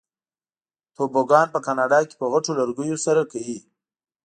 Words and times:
توبوګان 0.95 1.47
په 1.53 1.59
کاناډا 1.65 1.99
کې 2.07 2.15
په 2.21 2.25
غټو 2.31 2.51
لرګیو 2.59 2.97
سره 3.05 3.21
کوي. 3.31 3.59